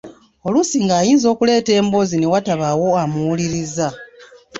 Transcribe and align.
Oluusi 0.47 0.77
ng'ayinza 0.85 1.27
okuleeta 1.33 1.71
emboozi 1.79 2.15
ne 2.17 2.27
watabaawo 2.33 2.87
amuwuliriza. 3.03 3.87